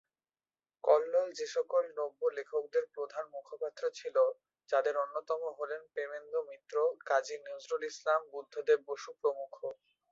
কল্লোল 0.83 1.29
যেসকল 1.39 1.83
নব্য-লেখকদের 1.97 2.85
প্রধান 2.95 3.25
মুখপাত্র 3.35 3.83
ছিল, 3.91 4.15
যাদের 4.69 4.95
অন্যতম 4.97 5.41
হলেন 5.57 5.81
প্রেমেন্দ্র 5.93 6.35
মিত্র, 6.49 6.75
কাজী 7.05 7.35
নজরুল 7.47 7.83
ইসলাম, 7.91 8.21
বুদ্ধদেব 8.33 8.79
বসু 8.89 9.09
প্রমুখ। 9.21 9.51